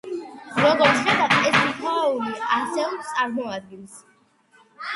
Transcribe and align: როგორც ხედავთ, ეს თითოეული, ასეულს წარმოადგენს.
როგორც 0.61 1.03
ხედავთ, 1.09 1.35
ეს 1.49 1.59
თითოეული, 1.65 2.33
ასეულს 2.57 3.13
წარმოადგენს. 3.19 4.03